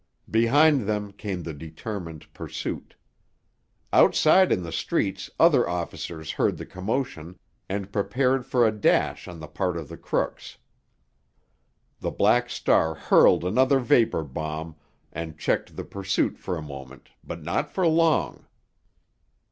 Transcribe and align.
Behind 0.31 0.87
them 0.87 1.11
came 1.11 1.43
the 1.43 1.53
determined 1.53 2.25
pursuit. 2.33 2.95
Outside 3.93 4.51
in 4.51 4.63
the 4.63 4.71
streets 4.71 5.29
other 5.39 5.69
officers 5.69 6.31
heard 6.31 6.57
the 6.57 6.65
commotion, 6.65 7.37
and 7.69 7.91
prepared 7.91 8.43
for 8.43 8.65
a 8.65 8.71
dash 8.71 9.27
on 9.27 9.39
the 9.39 9.47
part 9.47 9.77
of 9.77 9.89
the 9.89 9.97
crooks. 9.97 10.57
The 11.99 12.09
Black 12.09 12.49
Star 12.49 12.95
hurled 12.95 13.43
another 13.45 13.77
vapor 13.79 14.23
bomb, 14.23 14.75
and 15.13 15.37
checked 15.37 15.75
the 15.75 15.85
pursuit 15.85 16.39
for 16.39 16.57
a 16.57 16.63
moment, 16.63 17.09
but 17.23 17.43
not 17.43 17.71
for 17.71 17.85
long. 17.87 18.47